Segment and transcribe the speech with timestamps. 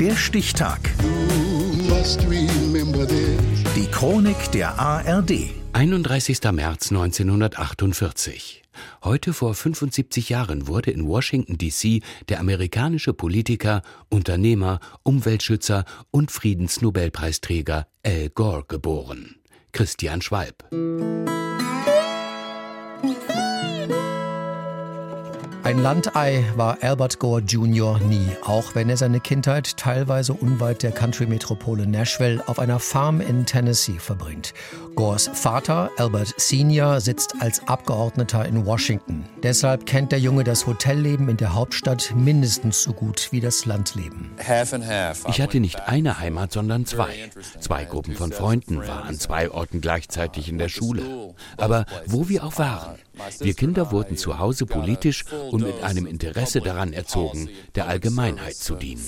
[0.00, 0.78] Der Stichtag.
[3.74, 5.32] Die Chronik der ARD.
[5.72, 6.38] 31.
[6.52, 8.62] März 1948.
[9.02, 12.02] Heute vor 75 Jahren wurde in Washington, D.C.
[12.28, 19.34] der amerikanische Politiker, Unternehmer, Umweltschützer und Friedensnobelpreisträger Al Gore geboren.
[19.72, 20.64] Christian Schwalb.
[25.68, 27.98] Ein Landei war Albert Gore Jr.
[27.98, 33.44] nie, auch wenn er seine Kindheit teilweise unweit der Country-Metropole Nashville auf einer Farm in
[33.44, 34.54] Tennessee verbringt.
[34.94, 39.26] Gores Vater, Albert Sr., sitzt als Abgeordneter in Washington.
[39.42, 44.30] Deshalb kennt der Junge das Hotelleben in der Hauptstadt mindestens so gut wie das Landleben.
[45.28, 47.12] Ich hatte nicht eine Heimat, sondern zwei.
[47.60, 51.34] Zwei Gruppen von Freunden waren an zwei Orten gleichzeitig in der Schule.
[51.58, 52.94] Aber wo wir auch waren,
[53.40, 58.74] wir Kinder wurden zu Hause politisch und mit einem Interesse daran erzogen, der Allgemeinheit zu
[58.74, 59.00] dienen.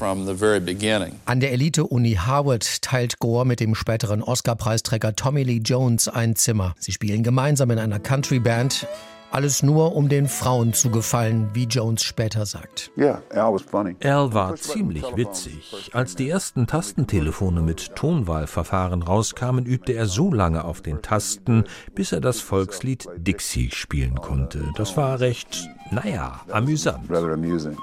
[1.24, 6.75] An der Elite-Uni Harvard teilt Gore mit dem späteren Oscar-Preisträger Tommy Lee Jones ein Zimmer.
[6.78, 8.86] Sie spielen gemeinsam in einer Country-Band.
[9.33, 12.91] Alles nur, um den Frauen zu gefallen, wie Jones später sagt.
[12.97, 15.91] Al war ziemlich witzig.
[15.92, 21.64] Als die ersten Tastentelefone mit Tonwahlverfahren rauskamen, übte er so lange auf den Tasten,
[21.95, 24.64] bis er das Volkslied Dixie spielen konnte.
[24.77, 27.08] Das war recht, naja, amüsant.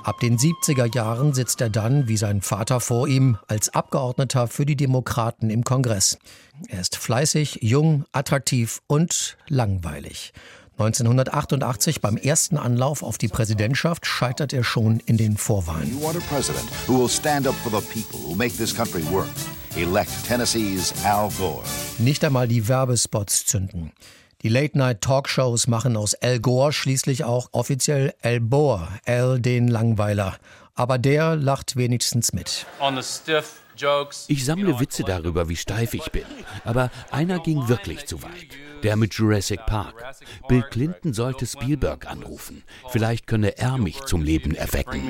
[0.03, 4.65] Ab den 70er Jahren sitzt er dann, wie sein Vater vor ihm, als Abgeordneter für
[4.65, 6.17] die Demokraten im Kongress.
[6.67, 10.33] Er ist fleißig, jung, attraktiv und langweilig.
[10.79, 15.97] 1988 beim ersten Anlauf auf die Präsidentschaft scheitert er schon in den Vorwahlen.
[21.97, 23.91] Nicht einmal die Werbespots zünden.
[24.43, 30.37] Die Late-Night-Talkshows machen aus Al Gore schließlich auch offiziell Al Bohr, Al den Langweiler.
[30.75, 32.67] Aber der lacht wenigstens mit.
[34.27, 36.23] Ich sammle Witze darüber, wie steif ich bin.
[36.63, 38.47] Aber einer ging wirklich zu weit.
[38.83, 39.95] Der mit Jurassic Park.
[40.47, 42.63] Bill Clinton sollte Spielberg anrufen.
[42.89, 45.01] Vielleicht könne er mich zum Leben erwecken.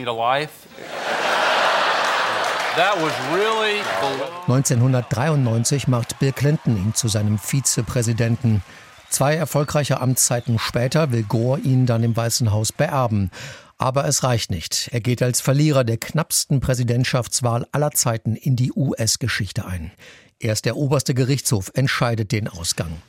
[4.48, 8.62] 1993 macht Bill Clinton ihn zu seinem Vizepräsidenten.
[9.10, 13.32] Zwei erfolgreiche Amtszeiten später will Gore ihn dann im Weißen Haus beerben.
[13.80, 14.90] Aber es reicht nicht.
[14.92, 19.92] Er geht als Verlierer der knappsten Präsidentschaftswahl aller Zeiten in die US-Geschichte ein.
[20.40, 23.02] Erst der oberste Gerichtshof entscheidet den Ausgang.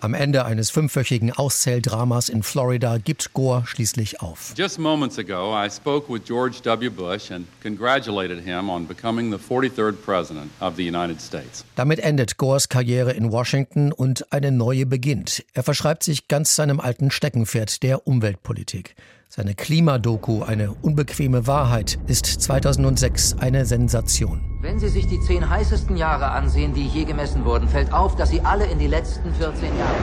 [0.00, 4.54] Am Ende eines fünfwöchigen Auszähldramas in Florida gibt Gore schließlich auf.
[4.56, 6.88] Just moments ago, I spoke with George W.
[6.88, 11.66] Bush and congratulated him on becoming the 43rd President of the United States.
[11.76, 15.44] Damit endet Gores Karriere in Washington und eine neue beginnt.
[15.52, 18.94] Er verschreibt sich ganz seinem alten Steckenpferd, der Umweltpolitik.
[19.28, 24.53] Seine Klimadoku Eine unbequeme Wahrheit ist 2006 eine Sensation.
[24.64, 28.30] Wenn Sie sich die zehn heißesten Jahre ansehen, die je gemessen wurden, fällt auf, dass
[28.30, 29.94] sie alle in die letzten 14 Jahre.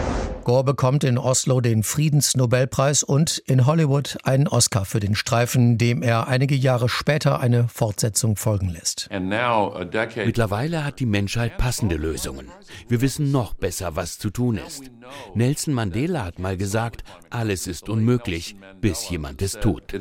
[0.43, 6.01] Gore bekommt in Oslo den Friedensnobelpreis und in Hollywood einen Oscar für den Streifen, dem
[6.01, 9.09] er einige Jahre später eine Fortsetzung folgen lässt.
[9.11, 12.47] Mittlerweile hat die Menschheit passende Lösungen.
[12.87, 14.91] Wir wissen noch besser, was zu tun ist.
[15.35, 19.93] Nelson Mandela hat mal gesagt, alles ist unmöglich, bis jemand es tut.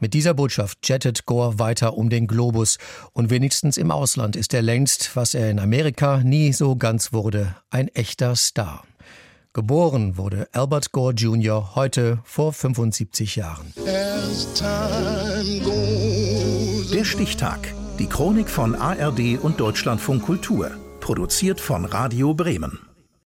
[0.00, 2.78] Mit dieser Botschaft jettet Gore weiter um den Globus
[3.12, 7.54] und wenigstens im Ausland ist er längst, was er in Amerika nie so ganz wurde,
[7.70, 8.82] ein echter Star.
[9.54, 11.74] Geboren wurde Albert Gore Jr.
[11.74, 13.72] heute vor 75 Jahren.
[16.92, 17.74] Der Stichtag.
[17.98, 20.70] Die Chronik von ARD und Deutschlandfunk Kultur.
[21.00, 22.91] Produziert von Radio Bremen.